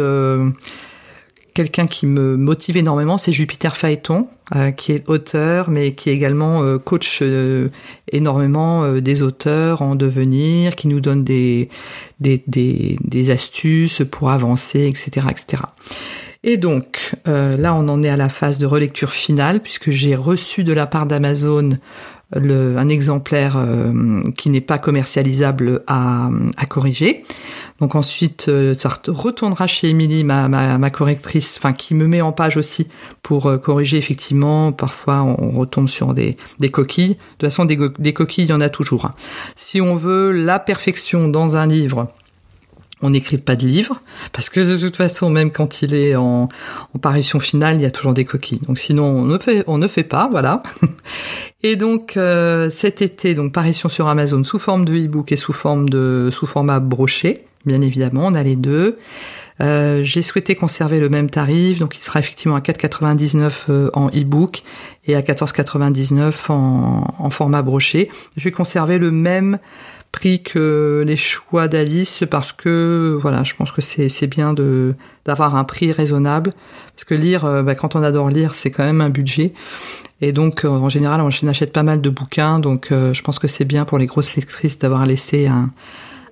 quelqu'un 1.53 1.85
qui 1.85 2.05
me 2.05 2.35
motive 2.37 2.77
énormément, 2.77 3.17
c'est 3.17 3.31
Jupiter 3.31 3.77
Phaéton, 3.77 4.27
euh, 4.55 4.71
qui 4.71 4.91
est 4.91 5.07
auteur, 5.07 5.69
mais 5.69 5.93
qui 5.93 6.09
également 6.09 6.61
euh, 6.63 6.77
coach 6.77 7.19
euh, 7.21 7.69
énormément 8.11 8.99
des 8.99 9.21
auteurs 9.21 9.81
en 9.81 9.95
devenir, 9.95 10.75
qui 10.75 10.87
nous 10.87 10.99
donne 10.99 11.23
des, 11.23 11.69
des, 12.19 12.43
des, 12.47 12.97
des 13.03 13.29
astuces 13.29 14.01
pour 14.09 14.31
avancer, 14.31 14.85
etc. 14.87 15.27
etc. 15.29 15.63
Et 16.45 16.57
donc, 16.57 17.13
là, 17.25 17.73
on 17.73 17.87
en 17.87 18.03
est 18.03 18.09
à 18.09 18.17
la 18.17 18.27
phase 18.27 18.57
de 18.57 18.65
relecture 18.65 19.11
finale, 19.11 19.61
puisque 19.61 19.91
j'ai 19.91 20.13
reçu 20.13 20.65
de 20.65 20.73
la 20.73 20.85
part 20.85 21.05
d'Amazon 21.05 21.69
un 22.35 22.89
exemplaire 22.89 23.57
qui 24.37 24.49
n'est 24.49 24.61
pas 24.61 24.77
commercialisable 24.77 25.83
à, 25.87 26.29
corriger. 26.67 27.23
Donc 27.79 27.95
ensuite, 27.95 28.47
euh, 28.47 28.75
ça 28.77 28.89
retournera 29.07 29.67
chez 29.67 29.89
Émilie, 29.89 30.23
ma, 30.23 30.47
ma, 30.47 30.89
correctrice, 30.89 31.55
enfin 31.57 31.73
qui 31.73 31.95
me 31.95 32.07
met 32.07 32.21
en 32.21 32.31
page 32.31 32.55
aussi 32.55 32.87
pour 33.23 33.47
euh, 33.47 33.57
corriger 33.57 33.97
effectivement. 33.97 34.71
Parfois, 34.71 35.23
on 35.23 35.51
retombe 35.51 35.89
sur 35.89 36.13
des, 36.13 36.37
coquilles. 36.71 37.09
De 37.09 37.15
toute 37.15 37.49
façon, 37.49 37.65
des, 37.65 37.77
des 37.99 38.13
coquilles, 38.13 38.45
il 38.45 38.49
y 38.49 38.53
en 38.53 38.61
a 38.61 38.69
toujours. 38.69 39.05
Hein. 39.05 39.11
Si 39.55 39.81
on 39.81 39.95
veut 39.95 40.31
la 40.31 40.59
perfection 40.59 41.27
dans 41.27 41.57
un 41.57 41.65
livre, 41.65 42.07
on 43.03 43.11
n'écrit 43.11 43.37
pas 43.37 43.55
de 43.55 43.67
livre, 43.67 44.01
parce 44.31 44.49
que 44.49 44.59
de 44.59 44.77
toute 44.77 44.95
façon, 44.95 45.29
même 45.29 45.51
quand 45.51 45.81
il 45.83 45.93
est 45.93 46.15
en, 46.15 46.49
en 46.95 46.99
parution 46.99 47.39
finale, 47.39 47.75
il 47.75 47.81
y 47.83 47.85
a 47.85 47.91
toujours 47.91 48.13
des 48.13 48.25
coquilles. 48.25 48.61
Donc 48.67 48.79
sinon, 48.79 49.03
on 49.03 49.25
ne 49.25 49.37
fait, 49.37 49.63
on 49.67 49.77
ne 49.77 49.87
fait 49.87 50.03
pas, 50.03 50.27
voilà. 50.31 50.63
Et 51.63 51.75
donc 51.75 52.17
euh, 52.17 52.69
cet 52.69 53.01
été, 53.01 53.35
donc 53.35 53.53
parution 53.53 53.89
sur 53.89 54.07
Amazon 54.07 54.43
sous 54.43 54.59
forme 54.59 54.85
de 54.85 54.93
e-book 54.95 55.31
et 55.31 55.37
sous 55.37 55.53
forme 55.53 55.87
de 55.87 56.29
sous 56.33 56.45
format 56.45 56.79
broché 56.79 57.45
bien 57.65 57.81
évidemment, 57.81 58.27
on 58.27 58.33
a 58.33 58.43
les 58.43 58.55
deux. 58.55 58.97
Euh, 59.61 60.03
j'ai 60.03 60.21
souhaité 60.21 60.55
conserver 60.55 60.99
le 60.99 61.09
même 61.09 61.29
tarif, 61.29 61.79
donc 61.79 61.95
il 61.95 62.01
sera 62.01 62.19
effectivement 62.19 62.55
à 62.55 62.59
4,99 62.59 63.51
euh, 63.69 63.89
en 63.93 64.07
e-book 64.07 64.63
et 65.05 65.15
à 65.15 65.21
14,99 65.21 66.51
en, 66.51 67.03
en 67.17 67.29
format 67.29 67.61
broché. 67.61 68.09
Je 68.35 68.45
vais 68.45 68.51
conserver 68.51 68.97
le 68.97 69.11
même 69.11 69.59
prix 70.13 70.41
que 70.41 71.03
les 71.05 71.17
choix 71.17 71.67
d'Alice 71.67 72.23
parce 72.31 72.53
que 72.53 73.17
voilà, 73.19 73.43
je 73.43 73.53
pense 73.55 73.73
que 73.73 73.81
c'est 73.81 74.27
bien 74.27 74.53
de 74.53 74.95
d'avoir 75.25 75.57
un 75.57 75.65
prix 75.65 75.91
raisonnable. 75.91 76.51
Parce 76.95 77.03
que 77.03 77.15
lire, 77.15 77.43
euh, 77.43 77.63
bah, 77.63 77.75
quand 77.75 77.97
on 77.97 78.03
adore 78.03 78.29
lire, 78.29 78.55
c'est 78.55 78.71
quand 78.71 78.85
même 78.85 79.01
un 79.01 79.09
budget. 79.09 79.53
Et 80.21 80.31
donc 80.31 80.63
en 80.63 80.87
général, 80.87 81.19
on 81.19 81.47
achète 81.47 81.73
pas 81.73 81.83
mal 81.83 81.99
de 81.99 82.09
bouquins, 82.09 82.59
donc 82.59 82.87
je 82.91 83.21
pense 83.23 83.39
que 83.39 83.49
c'est 83.49 83.65
bien 83.65 83.83
pour 83.83 83.97
les 83.97 84.05
grosses 84.05 84.37
lectrices 84.37 84.79
d'avoir 84.79 85.05
laissé 85.05 85.47
un 85.47 85.69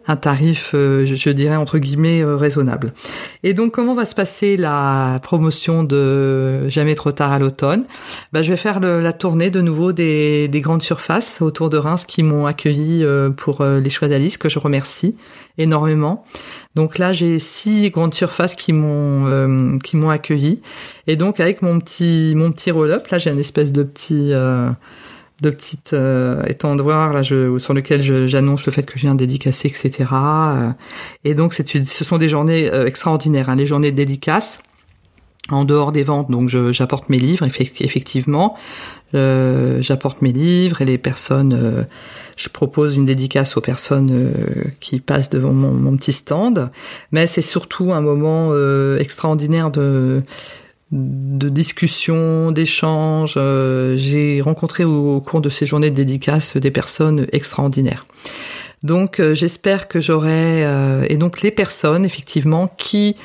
un 0.08 0.16
tarif, 0.16 0.72
euh, 0.74 1.06
je, 1.06 1.30
dirais 1.30 1.56
entre 1.56 1.78
guillemets, 1.78 2.22
euh, 2.22 2.36
raisonnable. 2.36 2.92
Et 3.44 3.54
donc, 3.54 3.72
comment 3.72 3.94
va 3.94 4.06
se 4.06 4.16
passer 4.16 4.58
la 4.58 5.20
promotion 5.22 5.84
de 5.84 6.68
Jamais 6.68 6.96
trop 6.96 7.12
tard 7.12 7.32
à 7.32 7.40
l'automne? 7.40 7.86
Bah, 8.34 8.42
Je 8.42 8.50
vais 8.50 8.58
faire 8.58 8.80
la 8.80 9.14
tournée 9.14 9.50
de 9.50 9.62
nouveau 9.62 9.92
des, 9.92 10.48
des, 10.48 10.62
grandes 10.62 10.82
surfaces 10.82 11.42
autour 11.42 11.70
de 11.70 11.78
Reims 11.78 12.06
qui 12.06 12.24
m'ont 12.24 12.46
accueilli 12.46 13.04
euh, 13.04 13.30
pour 13.30 13.64
les 13.64 13.90
choix 13.90 14.08
d'Alice, 14.08 14.38
que 14.38 14.50
je 14.50 14.60
remercie 14.60 15.16
énormément. 15.58 16.26
Donc 16.76 16.98
là, 16.98 17.14
j'ai 17.14 17.38
six 17.40 17.90
grandes 17.92 18.14
surfaces 18.14 18.56
qui 18.56 18.74
m'ont 18.74 19.78
qui 19.84 19.98
m'ont 19.98 20.10
accueilli. 20.10 20.62
Et 21.08 21.16
donc, 21.16 21.40
avec 21.40 21.62
mon 21.62 21.80
petit 21.80 22.34
mon 22.36 22.52
petit 22.52 22.72
roll-up, 22.72 23.08
là, 23.08 23.20
j'ai 23.20 23.30
une 23.30 23.40
espèce 23.40 23.72
de 23.72 23.84
petit 23.84 24.34
de 25.42 25.50
petites 25.50 25.94
euh, 25.94 26.44
étendoirs 26.46 27.14
là, 27.14 27.24
je, 27.24 27.58
sur 27.58 27.74
lesquels 27.74 28.02
j'annonce 28.28 28.66
le 28.66 28.72
fait 28.72 28.84
que 28.84 28.94
je 28.96 29.02
viens 29.02 29.16
dédicacer, 29.16 29.68
etc. 29.68 30.10
Euh, 30.14 30.70
et 31.24 31.34
donc, 31.34 31.54
ce 31.54 32.04
sont 32.04 32.18
des 32.18 32.30
journées 32.30 32.72
euh, 32.72 32.86
extraordinaires, 32.86 33.50
hein, 33.50 33.56
les 33.56 33.66
journées 33.66 33.92
de 33.92 33.98
dédicaces. 33.98 34.60
En 35.50 35.66
dehors 35.66 35.92
des 35.92 36.04
ventes, 36.04 36.30
donc 36.32 36.48
j'apporte 36.50 37.10
mes 37.10 37.18
livres, 37.18 37.46
effectivement. 37.46 38.56
Euh, 39.16 39.82
j'apporte 39.82 40.22
mes 40.22 40.32
livres 40.32 40.82
et 40.82 40.86
les 40.86 41.00
personnes, 41.00 41.88
je 42.38 42.48
propose 42.48 42.96
une 42.96 43.06
dédicace 43.06 43.58
aux 43.58 43.62
personnes 43.62 44.32
qui 44.80 45.02
passent 45.02 45.32
devant 45.32 45.52
mon, 45.52 45.74
mon 45.74 45.98
petit 45.98 46.14
stand. 46.14 46.70
Mais 47.12 47.28
c'est 47.28 47.42
surtout 47.42 47.92
un 47.92 48.02
moment 48.02 48.56
extraordinaire 48.98 49.72
de 49.72 50.22
de 50.92 51.50
discussions, 51.50 52.52
d'échanges. 52.52 53.36
Euh, 53.38 53.96
j'ai 53.98 54.42
rencontré 54.42 54.84
au, 54.84 55.22
cours 55.22 55.42
de 55.42 55.50
ces 55.50 55.66
journées 55.66 55.90
de 55.90 55.96
dédicaces 55.96 56.58
des 56.58 56.72
personnes 56.72 57.28
extraordinaires. 57.32 58.06
Donc 58.84 59.20
euh, 59.20 59.36
j'espère 59.36 59.88
que 59.88 60.02
j'aurai 60.02 60.66
euh, 60.66 61.06
et 61.08 61.18
donc 61.18 61.42
les 61.42 61.52
personnes 61.52 62.06
effectivement 62.06 62.74
qui 62.78 63.16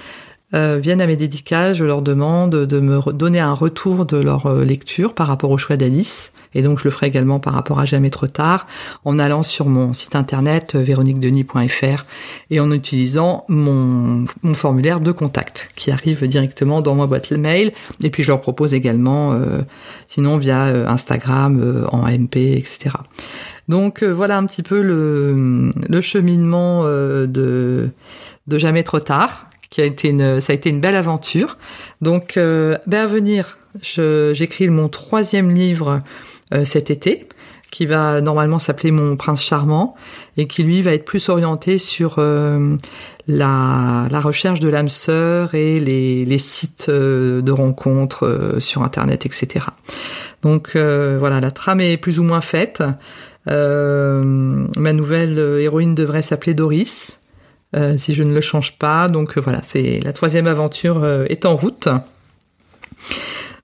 viennent 0.52 1.02
à 1.02 1.06
mes 1.06 1.16
dédicaces, 1.16 1.76
je 1.76 1.84
leur 1.84 2.00
demande 2.00 2.52
de 2.52 2.80
me 2.80 3.12
donner 3.12 3.40
un 3.40 3.52
retour 3.52 4.06
de 4.06 4.16
leur 4.16 4.48
lecture 4.64 5.12
par 5.12 5.26
rapport 5.26 5.50
au 5.50 5.58
choix 5.58 5.76
d'Alice 5.76 6.32
et 6.54 6.62
donc 6.62 6.78
je 6.78 6.84
le 6.84 6.90
ferai 6.90 7.06
également 7.06 7.40
par 7.40 7.54
rapport 7.54 7.78
à 7.80 7.86
Jamais 7.86 8.10
trop 8.10 8.26
tard 8.26 8.66
en 9.04 9.18
allant 9.18 9.42
sur 9.42 9.68
mon 9.68 9.92
site 9.92 10.16
internet 10.16 10.74
euh, 10.74 10.82
véroniquedenis.fr 10.82 12.04
et 12.50 12.60
en 12.60 12.72
utilisant 12.72 13.44
mon, 13.48 14.24
mon, 14.42 14.54
formulaire 14.54 15.00
de 15.00 15.12
contact 15.12 15.70
qui 15.76 15.90
arrive 15.90 16.26
directement 16.26 16.82
dans 16.82 16.94
ma 16.94 17.06
boîte 17.06 17.30
mail. 17.30 17.72
Et 18.02 18.10
puis 18.10 18.22
je 18.22 18.28
leur 18.28 18.40
propose 18.40 18.74
également, 18.74 19.32
euh, 19.32 19.60
sinon 20.08 20.36
via 20.38 20.66
euh, 20.66 20.88
Instagram, 20.88 21.86
en 21.92 22.02
MP, 22.08 22.56
etc. 22.56 22.90
Donc 23.68 24.02
voilà 24.02 24.36
un 24.36 24.46
petit 24.46 24.62
peu 24.62 24.82
le, 24.82 25.70
le 25.88 26.00
cheminement 26.00 26.84
de, 26.84 27.90
de 28.46 28.58
Jamais 28.58 28.82
trop 28.82 29.00
tard 29.00 29.48
qui 29.70 29.80
a 29.80 29.84
été 29.84 30.08
une, 30.08 30.40
ça 30.40 30.52
a 30.52 30.56
été 30.56 30.70
une 30.70 30.80
belle 30.80 30.94
aventure. 30.94 31.58
Donc, 32.00 32.34
ben 32.36 32.78
à 32.92 33.06
venir, 33.06 33.58
j'écris 33.82 34.68
mon 34.68 34.88
troisième 34.88 35.54
livre 35.54 35.88
euh, 35.88 35.98
cet 36.64 36.90
été, 36.90 37.28
qui 37.70 37.86
va 37.86 38.20
normalement 38.20 38.58
s'appeler 38.58 38.90
Mon 38.90 39.16
Prince 39.16 39.42
Charmant, 39.42 39.96
et 40.36 40.46
qui 40.46 40.62
lui 40.62 40.82
va 40.82 40.92
être 40.92 41.04
plus 41.04 41.28
orienté 41.28 41.78
sur 41.78 42.16
euh, 42.18 42.76
la, 43.26 44.08
recherche 44.20 44.60
de 44.60 44.68
l'âme 44.68 44.88
sœur 44.88 45.54
et 45.54 45.80
les, 45.80 46.38
sites 46.38 46.86
euh, 46.88 47.42
de 47.42 47.52
rencontres 47.52 48.56
sur 48.58 48.82
Internet, 48.82 49.26
etc. 49.26 49.66
Donc 50.42 50.76
voilà, 50.76 51.40
la 51.40 51.50
trame 51.50 51.80
est 51.80 51.96
plus 51.96 52.18
ou 52.18 52.22
moins 52.22 52.40
faite. 52.40 52.82
ma 53.46 54.92
nouvelle 54.92 55.38
héroïne 55.60 55.94
devrait 55.94 56.22
s'appeler 56.22 56.54
Doris, 56.54 57.18
si 57.96 58.14
je 58.14 58.22
ne 58.22 58.32
le 58.32 58.40
change 58.40 58.78
pas. 58.78 59.08
Donc 59.08 59.38
voilà, 59.38 59.60
c'est 59.62 60.00
la 60.04 60.12
troisième 60.12 60.46
aventure 60.46 61.04
est 61.28 61.46
en 61.46 61.56
route. 61.56 61.88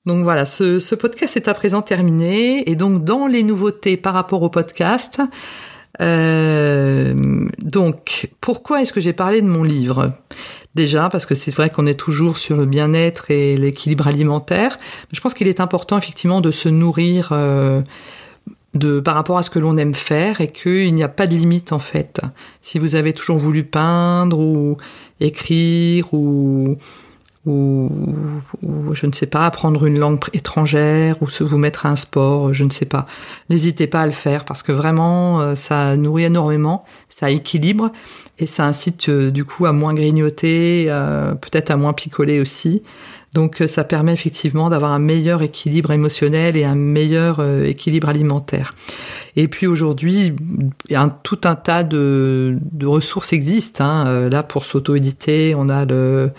Donc 0.04 0.24
voilà, 0.24 0.46
ce, 0.46 0.94
podcast 0.94 1.36
est 1.36 1.48
à 1.48 1.54
présent 1.54 1.82
terminé. 1.82 2.68
Et 2.68 2.74
donc 2.74 3.04
dans 3.04 3.26
les 3.26 3.42
nouveautés 3.42 3.96
par 3.96 4.14
rapport 4.14 4.42
au 4.42 4.48
podcast, 4.48 5.20
euh, 6.00 7.48
donc 7.58 8.30
pourquoi 8.40 8.82
est-ce 8.82 8.92
que 8.92 9.00
j'ai 9.00 9.12
parlé 9.12 9.40
de 9.40 9.46
mon 9.46 9.62
livre? 9.62 10.12
Déjà 10.74 11.08
parce 11.10 11.26
que 11.26 11.34
c'est 11.34 11.54
vrai 11.54 11.70
qu'on 11.70 11.86
est 11.86 11.98
toujours 11.98 12.38
sur 12.38 12.56
le 12.56 12.66
bien-être 12.66 13.30
et 13.30 13.56
l'équilibre 13.56 14.06
alimentaire. 14.06 14.78
je 15.12 15.20
pense 15.20 15.34
qu'il 15.34 15.46
est 15.46 15.60
important 15.60 15.98
effectivement 15.98 16.40
de 16.40 16.50
se 16.50 16.68
nourrir. 16.68 17.28
Euh, 17.32 17.82
de 18.74 19.00
par 19.00 19.14
rapport 19.14 19.36
à 19.36 19.42
ce 19.42 19.50
que 19.50 19.58
l'on 19.58 19.76
aime 19.76 19.94
faire 19.94 20.40
et 20.40 20.48
qu'il 20.48 20.94
n'y 20.94 21.02
a 21.02 21.08
pas 21.08 21.26
de 21.26 21.36
limite 21.36 21.72
en 21.72 21.78
fait. 21.78 22.22
Si 22.62 22.78
vous 22.78 22.94
avez 22.94 23.12
toujours 23.12 23.36
voulu 23.36 23.64
peindre 23.64 24.38
ou 24.38 24.78
écrire 25.20 26.14
ou 26.14 26.78
ou, 27.44 27.90
je 28.92 29.06
ne 29.06 29.12
sais 29.12 29.26
pas, 29.26 29.46
apprendre 29.46 29.84
une 29.84 29.98
langue 29.98 30.20
étrangère 30.32 31.20
ou 31.22 31.28
se 31.28 31.42
vous 31.42 31.58
mettre 31.58 31.86
à 31.86 31.90
un 31.90 31.96
sport, 31.96 32.54
je 32.54 32.62
ne 32.62 32.70
sais 32.70 32.84
pas. 32.84 33.06
N'hésitez 33.50 33.88
pas 33.88 34.02
à 34.02 34.06
le 34.06 34.12
faire 34.12 34.44
parce 34.44 34.62
que 34.62 34.70
vraiment 34.70 35.40
euh, 35.40 35.54
ça 35.56 35.96
nourrit 35.96 36.24
énormément, 36.24 36.84
ça 37.08 37.30
équilibre 37.30 37.90
et 38.38 38.46
ça 38.46 38.66
incite 38.66 39.08
euh, 39.08 39.32
du 39.32 39.44
coup 39.44 39.66
à 39.66 39.72
moins 39.72 39.92
grignoter, 39.92 40.86
euh, 40.88 41.34
peut-être 41.34 41.70
à 41.72 41.76
moins 41.76 41.92
picoler 41.92 42.40
aussi. 42.40 42.82
Donc 43.32 43.62
ça 43.66 43.82
permet 43.82 44.12
effectivement 44.12 44.68
d'avoir 44.68 44.92
un 44.92 44.98
meilleur 44.98 45.40
équilibre 45.40 45.90
émotionnel 45.90 46.54
et 46.54 46.64
un 46.64 46.74
meilleur 46.74 47.42
équilibre 47.64 48.10
alimentaire. 48.10 48.74
Et 49.36 49.48
puis 49.48 49.66
aujourd'hui, 49.66 50.36
un, 50.90 51.08
tout 51.08 51.40
un 51.44 51.54
tas 51.54 51.82
de, 51.82 52.58
de 52.60 52.86
ressources 52.86 53.32
existent. 53.32 53.84
Hein. 53.84 54.28
Là 54.28 54.42
pour 54.42 54.66
s'auto-éditer, 54.66 55.54
on 55.56 55.70
a 55.70 55.86
le 55.86 56.30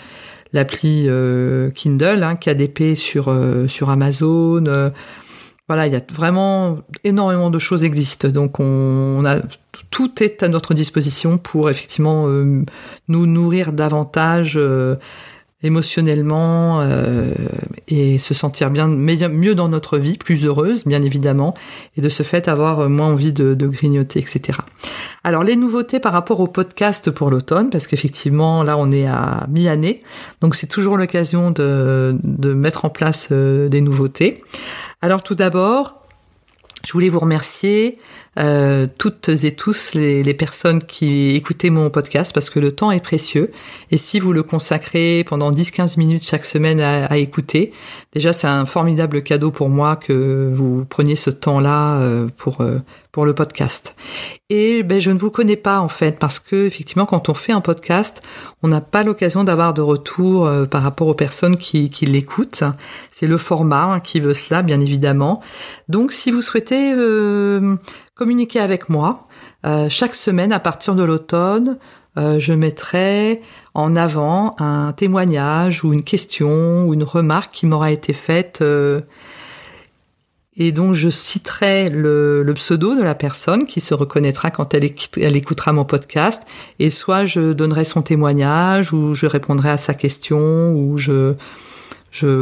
l'appli 0.53 1.05
euh, 1.07 1.71
Kindle, 1.71 2.23
hein, 2.23 2.35
KDP 2.35 2.95
sur 2.95 3.27
euh, 3.27 3.67
sur 3.67 3.89
Amazon. 3.89 4.63
Euh, 4.67 4.89
voilà, 5.67 5.87
il 5.87 5.93
y 5.93 5.95
a 5.95 6.01
vraiment 6.11 6.79
énormément 7.03 7.49
de 7.49 7.59
choses 7.59 7.83
existent. 7.83 8.27
Donc 8.27 8.59
on, 8.59 9.23
a 9.25 9.39
tout 9.89 10.23
est 10.23 10.43
à 10.43 10.49
notre 10.49 10.73
disposition 10.73 11.37
pour 11.37 11.69
effectivement 11.69 12.27
nous 12.27 13.25
nourrir 13.25 13.71
davantage 13.71 14.59
émotionnellement 15.63 16.81
euh, 16.81 17.31
et 17.87 18.17
se 18.19 18.33
sentir 18.33 18.69
bien 18.69 18.87
mieux 18.87 19.55
dans 19.55 19.69
notre 19.69 19.97
vie, 19.97 20.17
plus 20.17 20.45
heureuse 20.45 20.85
bien 20.85 21.01
évidemment, 21.01 21.53
et 21.97 22.01
de 22.01 22.09
ce 22.09 22.23
fait 22.23 22.47
avoir 22.47 22.89
moins 22.89 23.07
envie 23.07 23.33
de, 23.33 23.53
de 23.53 23.67
grignoter, 23.67 24.19
etc. 24.19 24.59
Alors 25.23 25.43
les 25.43 25.55
nouveautés 25.55 25.99
par 25.99 26.11
rapport 26.11 26.41
au 26.41 26.47
podcast 26.47 27.09
pour 27.09 27.31
l'automne, 27.31 27.69
parce 27.69 27.87
qu'effectivement 27.87 28.63
là 28.63 28.77
on 28.77 28.91
est 28.91 29.07
à 29.07 29.47
mi-année, 29.49 30.03
donc 30.41 30.55
c'est 30.55 30.67
toujours 30.67 30.97
l'occasion 30.97 31.51
de, 31.51 32.17
mettre 32.53 32.85
en 32.85 32.89
place 32.89 33.29
euh, 33.31 33.69
des 33.69 33.81
nouveautés. 33.81 34.43
Alors 35.01 35.23
tout 35.23 35.35
d'abord, 35.35 36.01
je 36.85 36.91
voulais 36.91 37.09
vous 37.09 37.19
remercier 37.19 37.99
euh, 38.39 38.87
toutes 38.97 39.29
et 39.29 39.55
tous 39.55 39.93
les, 39.93 40.23
les, 40.23 40.33
personnes 40.33 40.79
qui 40.79 41.35
écoutaient 41.35 41.69
mon 41.69 41.91
podcast 41.91 42.33
parce 42.33 42.49
que 42.49 42.59
le 42.59 42.71
temps 42.71 42.89
est 42.89 42.99
précieux 42.99 43.51
et 43.91 43.97
si 43.97 44.19
vous 44.19 44.33
le 44.33 44.41
consacrez 44.41 45.23
pendant 45.23 45.51
10-15 45.51 45.99
minutes 45.99 46.23
chaque 46.23 46.45
semaine 46.45 46.79
à, 46.79 47.05
à 47.05 47.17
écouter, 47.17 47.71
déjà 48.11 48.33
c'est 48.33 48.47
un 48.47 48.65
formidable 48.65 49.21
cadeau 49.21 49.51
pour 49.51 49.69
moi 49.69 49.95
que 49.95 50.51
vous 50.51 50.83
preniez 50.85 51.15
ce 51.15 51.29
temps-là 51.29 51.99
euh, 52.01 52.27
pour 52.35 52.61
euh, 52.61 52.79
pour 53.11 53.25
le 53.27 53.35
podcast. 53.35 53.93
Et 54.49 54.81
ben 54.81 54.99
je 54.99 55.11
ne 55.11 55.19
vous 55.19 55.29
connais 55.29 55.55
pas 55.55 55.79
en 55.79 55.87
fait 55.87 56.17
parce 56.17 56.39
que 56.39 56.65
effectivement 56.65 57.05
quand 57.05 57.29
on 57.29 57.35
fait 57.35 57.51
un 57.51 57.61
podcast, 57.61 58.23
on 58.63 58.67
n'a 58.67 58.81
pas 58.81 59.03
l'occasion 59.03 59.43
d'avoir 59.43 59.75
de 59.75 59.81
retour 59.81 60.47
euh, 60.47 60.65
par 60.65 60.81
rapport 60.81 61.07
aux 61.07 61.13
personnes 61.13 61.57
qui, 61.57 61.91
qui 61.91 62.07
l'écoutent. 62.07 62.63
C'est 63.11 63.27
le 63.27 63.37
format 63.37 63.83
hein, 63.83 63.99
qui 63.99 64.19
veut 64.19 64.33
cela 64.33 64.63
bien 64.63 64.79
évidemment. 64.79 65.41
Donc 65.87 66.11
si 66.11 66.31
vous 66.31 66.41
souhaitez 66.41 66.95
communiquer 68.15 68.59
avec 68.59 68.89
moi. 68.89 69.27
Euh, 69.65 69.89
chaque 69.89 70.15
semaine, 70.15 70.51
à 70.51 70.59
partir 70.59 70.95
de 70.95 71.03
l'automne, 71.03 71.77
euh, 72.17 72.39
je 72.39 72.53
mettrai 72.53 73.41
en 73.73 73.95
avant 73.95 74.55
un 74.59 74.93
témoignage 74.93 75.83
ou 75.83 75.93
une 75.93 76.03
question 76.03 76.85
ou 76.85 76.93
une 76.93 77.03
remarque 77.03 77.53
qui 77.53 77.65
m'aura 77.65 77.91
été 77.91 78.13
faite 78.13 78.59
euh, 78.61 79.01
et 80.55 80.71
donc 80.71 80.93
je 80.93 81.09
citerai 81.09 81.89
le, 81.89 82.45
pseudo 82.53 82.95
de 82.95 83.01
la 83.01 83.15
personne 83.15 83.65
qui 83.65 83.81
se 83.81 83.95
reconnaîtra 83.95 84.51
quand 84.51 84.75
elle, 84.75 84.83
écoutera 85.35 85.73
mon 85.73 85.85
podcast 85.85 86.43
et 86.77 86.91
soit 86.91 87.25
je 87.25 87.53
donnerai 87.53 87.83
son 87.85 88.03
témoignage 88.03 88.93
ou 88.93 89.15
je 89.15 89.25
répondrai 89.25 89.71
à 89.71 89.77
sa 89.77 89.95
question 89.95 90.73
ou 90.75 90.99
je 90.99 91.33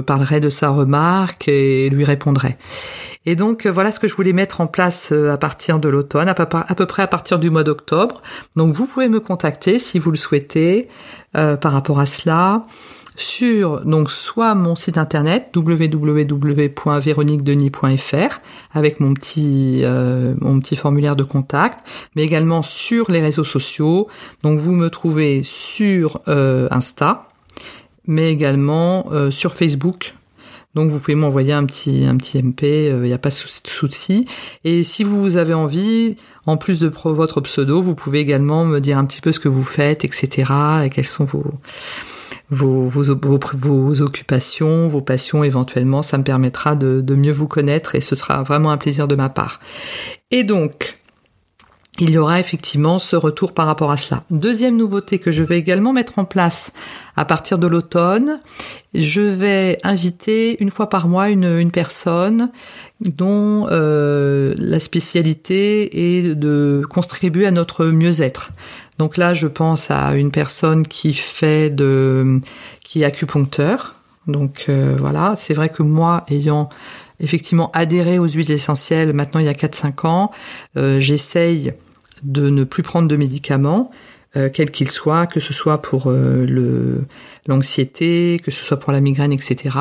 parlerai 0.01 0.41
de 0.41 0.49
sa 0.49 0.67
remarque 0.67 1.47
et 1.47 1.89
lui 1.89 2.03
répondrai. 2.03 2.57
Et 3.25 3.35
donc 3.35 3.65
euh, 3.65 3.71
voilà 3.71 3.91
ce 3.91 3.99
que 3.99 4.07
je 4.07 4.15
voulais 4.15 4.31
mettre 4.33 4.61
en 4.61 4.67
place 4.67 5.09
euh, 5.11 5.31
à 5.31 5.37
partir 5.37 5.79
de 5.79 5.89
l'automne, 5.89 6.27
à, 6.27 6.33
peu 6.33 6.47
près 6.87 7.03
à 7.03 7.07
partir 7.07 7.37
du 7.39 7.51
mois 7.51 7.63
d'octobre. 7.63 8.21
Donc 8.55 8.73
vous 8.73 8.87
pouvez 8.87 9.09
me 9.09 9.19
contacter 9.19 9.77
si 9.79 9.99
vous 9.99 10.11
le 10.11 10.17
souhaitez 10.17 10.87
euh, 11.37 11.55
par 11.55 11.73
rapport 11.73 11.99
à 11.99 12.07
cela 12.07 12.65
sur 13.15 13.85
donc 13.85 14.09
soit 14.09 14.55
mon 14.55 14.75
site 14.75 14.97
internet 14.97 15.51
www.véroniquedenis.fr 15.55 18.39
avec 18.73 18.99
mon 18.99 19.13
petit 19.13 19.83
mon 20.39 20.59
petit 20.59 20.75
formulaire 20.75 21.15
de 21.15 21.23
contact, 21.23 21.85
mais 22.15 22.23
également 22.23 22.63
sur 22.63 23.11
les 23.11 23.21
réseaux 23.21 23.43
sociaux. 23.43 24.07
Donc 24.41 24.57
vous 24.57 24.71
me 24.71 24.89
trouvez 24.89 25.43
sur 25.43 26.19
Insta, 26.25 27.27
mais 28.07 28.31
également 28.31 29.05
sur 29.29 29.53
Facebook. 29.53 30.15
Donc 30.73 30.89
vous 30.89 30.99
pouvez 30.99 31.15
m'envoyer 31.15 31.53
un 31.53 31.65
petit 31.65 32.05
un 32.05 32.15
petit 32.17 32.41
MP, 32.41 32.89
il 32.89 33.01
n'y 33.01 33.13
a 33.13 33.17
pas 33.17 33.29
de 33.29 33.35
souci. 33.65 34.25
Et 34.63 34.83
si 34.83 35.03
vous 35.03 35.37
avez 35.37 35.53
envie, 35.53 36.15
en 36.45 36.57
plus 36.57 36.79
de 36.79 36.91
votre 37.03 37.41
pseudo, 37.41 37.81
vous 37.81 37.95
pouvez 37.95 38.19
également 38.19 38.63
me 38.65 38.79
dire 38.79 38.97
un 38.97 39.05
petit 39.05 39.21
peu 39.21 39.31
ce 39.31 39.39
que 39.39 39.49
vous 39.49 39.63
faites, 39.63 40.05
etc. 40.05 40.51
et 40.85 40.89
quels 40.89 41.05
sont 41.05 41.25
vos 41.25 41.45
vos, 42.49 42.87
vos, 42.89 43.39
vos, 43.53 44.01
occupations, 44.01 44.87
vos 44.87 45.01
passions 45.01 45.43
éventuellement. 45.43 46.01
Ça 46.01 46.17
me 46.17 46.23
permettra 46.23 46.75
de 46.75 47.15
mieux 47.15 47.31
vous 47.31 47.47
connaître 47.47 47.95
et 47.95 48.01
ce 48.01 48.15
sera 48.15 48.43
vraiment 48.43 48.71
un 48.71 48.77
plaisir 48.77 49.07
de 49.07 49.15
ma 49.15 49.29
part. 49.29 49.59
Et 50.31 50.43
donc, 50.43 51.00
il 52.01 52.09
y 52.09 52.17
aura 52.17 52.39
effectivement 52.39 52.97
ce 52.97 53.15
retour 53.15 53.53
par 53.53 53.67
rapport 53.67 53.91
à 53.91 53.95
cela. 53.95 54.23
Deuxième 54.31 54.75
nouveauté 54.75 55.19
que 55.19 55.31
je 55.31 55.43
vais 55.43 55.59
également 55.59 55.93
mettre 55.93 56.17
en 56.17 56.25
place 56.25 56.73
à 57.15 57.25
partir 57.25 57.59
de 57.59 57.67
l'automne, 57.67 58.39
je 58.95 59.21
vais 59.21 59.77
inviter 59.83 60.61
une 60.63 60.71
fois 60.71 60.89
par 60.89 61.07
mois 61.07 61.29
une, 61.29 61.69
personne 61.69 62.49
dont 63.01 63.67
euh, 63.69 64.55
la 64.57 64.79
spécialité 64.79 66.17
est 66.17 66.33
de 66.33 66.81
contribuer 66.89 67.45
à 67.45 67.51
notre 67.51 67.85
mieux-être. 67.85 68.49
Donc 68.97 69.15
là, 69.15 69.35
je 69.35 69.45
pense 69.45 69.91
à 69.91 70.15
une 70.15 70.31
personne 70.31 70.87
qui 70.87 71.13
fait 71.13 71.69
de, 71.69 72.39
qui 72.83 73.03
est 73.03 73.05
acupuncteur. 73.05 73.93
Donc 74.25 74.65
euh, 74.69 74.95
voilà, 74.97 75.35
c'est 75.37 75.53
vrai 75.53 75.69
que 75.69 75.83
moi, 75.83 76.25
ayant 76.31 76.69
effectivement 77.19 77.69
adhéré 77.75 78.17
aux 78.17 78.27
huiles 78.27 78.49
essentielles 78.49 79.13
maintenant 79.13 79.39
il 79.39 79.45
y 79.45 79.49
a 79.49 79.53
4-5 79.53 80.07
ans, 80.07 80.31
euh, 80.77 80.99
j'essaye 80.99 81.73
de 82.23 82.49
ne 82.49 82.63
plus 82.63 82.83
prendre 82.83 83.07
de 83.07 83.15
médicaments. 83.15 83.91
Euh, 84.37 84.49
quels 84.51 84.71
qu'ils 84.71 84.91
soient, 84.91 85.27
que 85.27 85.41
ce 85.41 85.53
soit 85.53 85.81
pour 85.81 86.09
le 86.09 87.05
l'anxiété, 87.47 88.39
que 88.41 88.49
ce 88.49 88.63
soit 88.63 88.77
pour 88.77 88.93
la 88.93 89.01
migraine, 89.01 89.33
etc. 89.33 89.77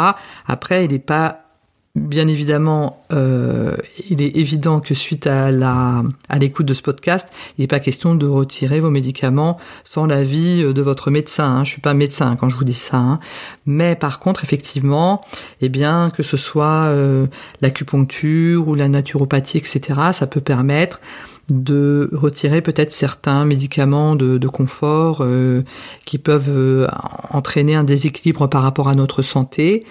Après, 0.46 0.84
il 0.84 0.90
n'est 0.90 0.98
pas 0.98 1.50
Bien 1.96 2.28
évidemment, 2.28 3.02
euh, 3.12 3.76
il 4.08 4.22
est 4.22 4.36
évident 4.36 4.78
que 4.78 4.94
suite 4.94 5.26
à 5.26 5.50
la 5.50 6.04
à 6.28 6.38
l'écoute 6.38 6.66
de 6.66 6.72
ce 6.72 6.82
podcast, 6.82 7.32
il 7.58 7.62
n'est 7.62 7.66
pas 7.66 7.80
question 7.80 8.14
de 8.14 8.28
retirer 8.28 8.78
vos 8.78 8.90
médicaments 8.90 9.58
sans 9.82 10.06
l'avis 10.06 10.62
de 10.62 10.82
votre 10.82 11.10
médecin. 11.10 11.46
Hein. 11.46 11.64
Je 11.64 11.70
suis 11.70 11.80
pas 11.80 11.92
médecin 11.92 12.36
quand 12.36 12.48
je 12.48 12.54
vous 12.54 12.62
dis 12.62 12.74
ça, 12.74 12.96
hein. 12.96 13.18
mais 13.66 13.96
par 13.96 14.20
contre, 14.20 14.44
effectivement, 14.44 15.24
eh 15.62 15.68
bien 15.68 16.10
que 16.10 16.22
ce 16.22 16.36
soit 16.36 16.86
euh, 16.90 17.26
l'acupuncture 17.60 18.68
ou 18.68 18.76
la 18.76 18.86
naturopathie, 18.86 19.58
etc., 19.58 19.80
ça 20.12 20.28
peut 20.28 20.40
permettre 20.40 21.00
de 21.50 22.08
retirer 22.12 22.62
peut-être 22.62 22.92
certains 22.92 23.44
médicaments 23.44 24.14
de, 24.14 24.48
confort 24.48 25.18
euh, 25.20 25.62
qui 26.04 26.18
peuvent 26.18 26.48
euh, 26.48 26.86
entraîner 27.30 27.74
un 27.74 27.84
déséquilibre 27.84 28.48
par 28.48 28.62
rapport 28.62 28.88
à 28.88 28.94
notre 28.94 29.22
santé. 29.22 29.84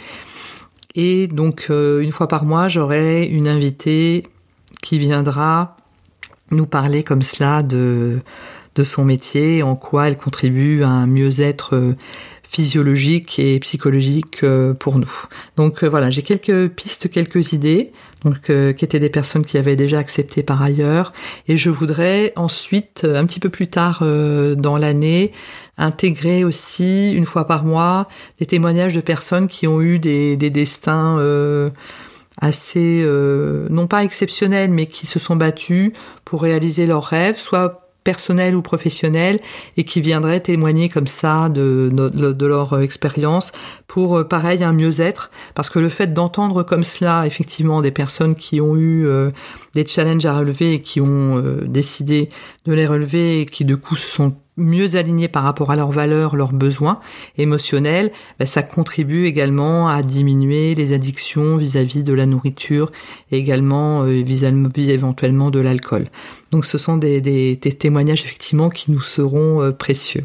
Et 0.95 1.27
donc, 1.27 1.67
euh, 1.69 2.01
une 2.01 2.11
fois 2.11 2.27
par 2.27 2.45
mois, 2.45 2.67
j'aurai 2.67 3.25
une 3.25 3.47
invitée 3.47 4.23
qui 4.81 4.97
viendra 4.97 5.77
nous 6.51 6.65
parler 6.65 7.03
comme 7.03 7.21
cela 7.21 7.61
de, 7.61 8.19
son 8.81 9.03
métier, 9.03 9.61
en 9.61 9.75
quoi 9.75 10.07
elle 10.07 10.15
contribue 10.15 10.83
à 10.83 10.89
un 10.89 11.05
mieux-être 11.05 11.95
physiologique 12.49 13.39
et 13.39 13.59
psychologique 13.59 14.43
euh, 14.43 14.73
pour 14.73 14.99
nous. 14.99 15.11
Donc 15.55 15.83
voilà, 15.83 16.09
j'ai 16.09 16.23
quelques 16.23 16.69
pistes, 16.69 17.09
quelques 17.09 17.53
idées, 17.53 17.91
donc 18.25 18.51
qui 18.75 18.85
étaient 18.85 18.99
des 18.99 19.09
personnes 19.09 19.45
qui 19.45 19.57
avaient 19.57 19.77
déjà 19.77 19.99
accepté 19.99 20.43
par 20.43 20.61
ailleurs, 20.61 21.13
et 21.47 21.55
je 21.55 21.69
voudrais 21.69 22.33
ensuite, 22.35 23.07
un 23.09 23.25
petit 23.25 23.39
peu 23.39 23.49
plus 23.49 23.67
tard 23.67 24.03
dans 24.03 24.77
l'année, 24.77 25.31
intégrer 25.79 26.43
aussi 26.43 27.11
une 27.13 27.25
fois 27.25 27.47
par 27.47 27.63
mois 27.63 28.07
des 28.39 28.45
témoignages 28.45 28.93
de 28.93 29.01
personnes 29.01 29.47
qui 29.47 29.65
ont 29.65 29.81
eu 29.81 29.97
des, 29.97 30.35
destins 30.37 31.17
euh, 31.17 31.69
assez 32.39 33.01
euh, 33.03 33.67
non 33.69 33.87
pas 33.87 34.03
exceptionnels 34.03 34.71
mais 34.71 34.85
qui 34.85 35.07
se 35.07 35.19
sont 35.19 35.35
battus 35.35 35.93
pour 36.25 36.41
réaliser 36.41 36.85
leurs 36.85 37.05
rêves, 37.05 37.37
soit 37.37 37.88
personnels 38.09 38.55
ou 38.55 38.63
professionnels 38.63 39.39
et 39.77 39.83
qui 39.83 40.01
viendraient 40.01 40.39
témoigner 40.39 40.89
comme 40.89 41.05
ça 41.05 41.49
de, 41.49 41.91
leur 42.45 42.81
expérience 42.81 43.51
pour 43.87 44.17
euh, 44.17 44.23
pareil 44.23 44.63
un 44.63 44.73
mieux-être. 44.73 45.29
Parce 45.53 45.69
que 45.69 45.77
le 45.77 45.89
fait 45.89 46.11
d'entendre 46.13 46.63
comme 46.63 46.83
cela 46.83 47.27
effectivement 47.27 47.83
des 47.83 47.91
personnes 47.91 48.33
qui 48.33 48.61
ont 48.61 48.75
eu 48.75 49.07
des 49.75 49.85
challenges 49.85 50.25
à 50.25 50.37
relever 50.37 50.73
et 50.73 50.79
qui 50.79 50.99
ont 51.01 51.41
décidé 51.65 52.29
de 52.65 52.73
les 52.73 52.87
relever 52.87 53.41
et 53.41 53.45
qui 53.45 53.65
de 53.65 53.75
coup 53.75 53.95
se 53.95 54.09
sont 54.09 54.35
mieux 54.59 54.95
alignés 54.95 55.27
par 55.27 55.43
rapport 55.43 55.71
à 55.71 55.75
leurs 55.75 55.91
valeurs, 55.91 56.35
leurs 56.35 56.51
besoins 56.51 56.99
émotionnels, 57.37 58.11
ben, 58.37 58.45
ça 58.45 58.61
contribue 58.61 59.25
également 59.25 59.89
à 59.89 60.01
diminuer 60.01 60.75
les 60.75 60.93
addictions 60.93 61.57
vis-à-vis 61.57 62.03
de 62.03 62.13
la 62.13 62.25
nourriture 62.25 62.91
également 63.31 64.03
euh, 64.03 64.21
vis-à-vis 64.21 64.91
éventuellement 64.91 65.49
de 65.49 65.59
l'alcool. 65.59 66.05
Donc 66.51 66.65
ce 66.65 66.77
sont 66.77 66.97
des, 66.97 67.59
témoignages 67.79 68.23
effectivement 68.23 68.69
qui 68.69 68.91
nous 68.91 69.01
seront 69.01 69.61
euh, 69.61 69.71
précieux. 69.71 70.23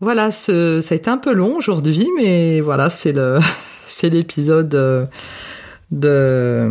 Voilà, 0.00 0.30
ce, 0.30 0.80
ça 0.80 0.94
a 0.94 0.96
été 0.96 1.10
un 1.10 1.18
peu 1.18 1.32
long 1.32 1.56
aujourd'hui, 1.56 2.06
mais 2.16 2.60
voilà, 2.60 2.88
c'est 2.90 3.12
le, 3.12 3.38
c'est 3.86 4.10
l'épisode. 4.10 5.08
De 5.90 6.70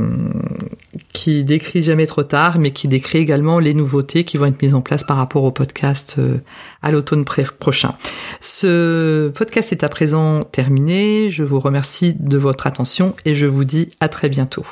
qui 1.14 1.44
décrit 1.44 1.82
jamais 1.82 2.06
trop 2.06 2.24
tard, 2.24 2.60
mais 2.60 2.72
qui 2.72 2.88
décrit 2.88 3.18
également 3.18 3.60
les 3.60 3.74
nouveautés 3.74 4.24
qui 4.24 4.38
vont 4.38 4.46
être 4.46 4.62
mises 4.62 4.76
en 4.76 4.82
place 4.82 5.04
par 5.04 5.18
rapport 5.18 5.44
au 5.44 5.52
podcast 5.52 6.16
euh, 6.20 6.38
à 6.84 6.92
l'automne 6.92 7.26
prochain. 7.26 7.96
Ce 8.40 9.30
podcast 9.30 9.72
est 9.72 9.84
à 9.84 9.90
présent 9.90 10.44
terminé. 10.44 11.30
Je 11.30 11.44
vous 11.44 11.60
remercie 11.60 12.16
de 12.20 12.38
votre 12.38 12.68
attention 12.68 13.16
et 13.26 13.34
je 13.34 13.48
vous 13.48 13.66
dis 13.66 13.90
à 14.00 14.10
très 14.10 14.30
bientôt. 14.30 14.66